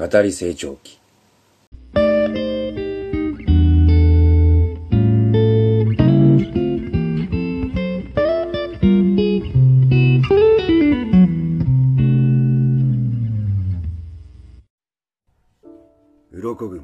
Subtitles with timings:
[0.00, 0.98] 語り成長期
[16.32, 16.80] 鱗雲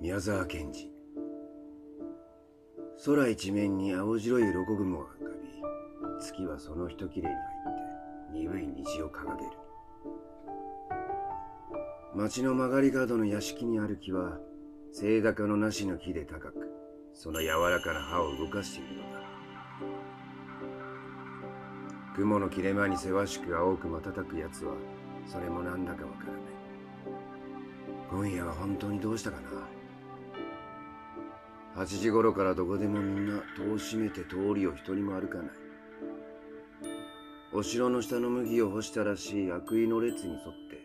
[0.00, 0.88] 宮沢賢治。
[3.04, 9.59] 空一面に青白い鱗雲が浮かび月はその一切れに入って鈍い虹を掲げる。
[12.12, 14.38] 町の曲がり角の屋敷にある木は
[14.92, 16.68] 清高の梨の木で高く
[17.14, 19.20] その柔らかな葉を動かしているのだ。
[22.16, 24.74] 雲の切れ間にせわしく青く瞬く奴は
[25.24, 26.42] それもなんだかわからない。
[28.10, 29.40] 今夜は本当にどうしたか
[31.76, 31.82] な。
[31.84, 35.46] 8時頃からどこでもみんな戸を閉めて通りを一人も歩かない。
[37.52, 40.79] お城の下の麦を干したらしい悪意の列に沿って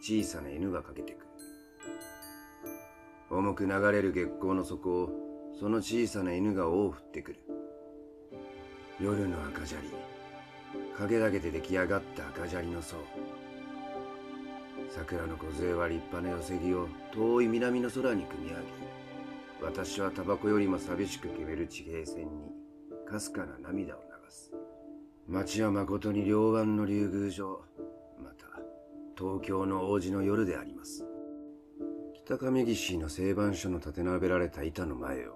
[0.00, 1.26] 小さな犬がかけてくる。
[3.30, 5.10] 重く流れる月光の底を
[5.58, 7.40] その小さな犬が尾を振ってくる。
[9.00, 9.88] 夜の赤砂利
[10.96, 12.96] 影だけで出来上がった赤砂利の層。
[14.88, 18.62] 桜の梢は立派な寄せ木を遠い南の空に組み上げ
[19.62, 22.50] 私はタバコよりも寂しく決める地平線に
[23.08, 24.50] かすかな涙を流す。
[25.28, 27.69] 街は誠に両湾の竜宮城。
[29.20, 31.04] 東京の王子の夜であります。
[32.24, 35.34] 北上岸の裁判所の立て並べられた板の前を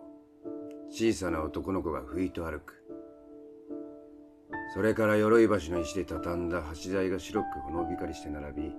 [0.91, 2.83] 小さな男の子がふいと歩く。
[4.73, 8.73] それから鎧橋の石で畳んだ橋台が白くほのびかりして並び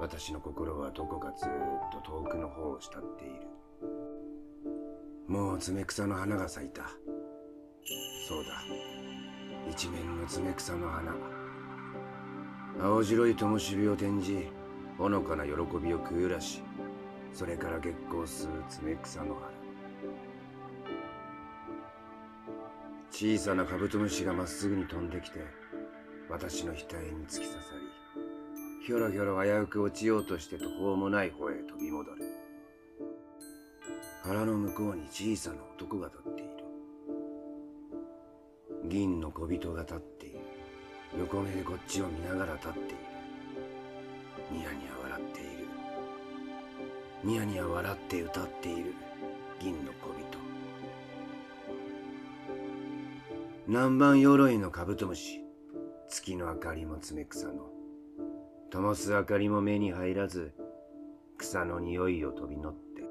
[0.00, 1.48] 私の心はどこかずっ
[1.92, 3.34] と遠くの方を慕っている。
[5.28, 6.84] もう爪草の花が咲いた。
[8.26, 9.70] そうだ。
[9.70, 11.43] 一面の爪草の花。
[12.80, 14.48] 青白い灯火を転じ
[14.98, 16.62] ほのかな喜びをくゆらし
[17.32, 19.48] それから月光吸う爪草の花。
[23.10, 25.40] 小さなカブトムシがまっすぐに飛んできて
[26.28, 27.94] 私の額に突き刺さり
[28.84, 32.22] ひょろひょろ危うく落ちようとして途方もない方へ飛び戻る。
[34.22, 36.50] 腹の向こうに小さな男が立っている。
[38.84, 40.40] 銀の小人が立っている。
[41.18, 42.86] 横目でこっちを見ながら立っている
[44.50, 45.50] ニヤニヤ笑っている。
[47.22, 48.94] ニヤニヤ笑って歌っている
[49.60, 50.38] 銀の小人。
[53.66, 55.40] 南蛮鎧のカブトムシ
[56.08, 57.74] 月の明かりも爪草の。
[58.70, 60.52] 灯す明かりも目に入らず
[61.38, 63.04] 草の匂いを飛び乗って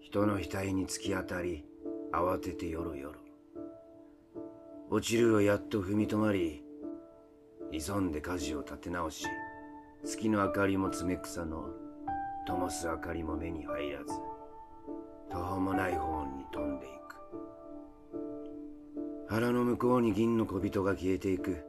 [0.00, 1.64] 人の額に突き当たり
[2.12, 3.20] 慌ててよろよろ
[4.90, 6.64] 落ちるをやっと踏み止まり
[7.72, 9.26] 急んで舵を立て直し
[10.04, 11.68] 月の明かりも爪草の
[12.46, 14.12] 灯す明かりも目に入らず
[15.30, 16.94] 途方もない方に飛んでいく。
[19.28, 21.64] 腹の向こうに銀の小人が消えていく。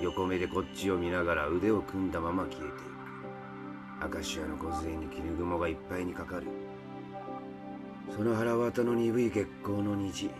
[0.00, 4.04] 横目でこっちを見ながら腕を組んだまま消えていく。
[4.04, 6.46] アカシアの梢に絹雲がいっぱいにかかる。
[8.16, 10.30] その腹渡の鈍い月光の虹。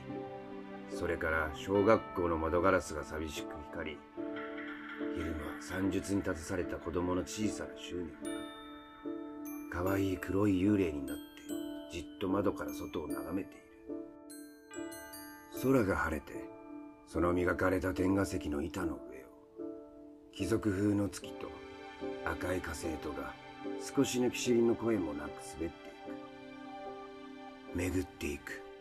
[0.94, 3.98] それから小学校の窓ガラスが寂しく光り
[5.16, 8.12] 昼間算術に立たされた子供の小さな執念が
[9.72, 11.22] 可愛い黒い幽霊になって
[11.92, 13.62] じっと窓から外を眺めている。
[15.62, 16.32] 空が晴れて
[17.06, 19.00] その磨かれた天下石の板の上を
[20.34, 21.50] 貴族風の月と
[22.24, 23.34] 赤い火星とが
[23.80, 25.72] 少し抜き知りの声もなく滑っていく。
[27.76, 28.71] 巡っていく。